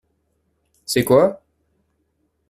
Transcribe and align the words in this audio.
C’est 0.83 1.03
quoi? 1.03 1.43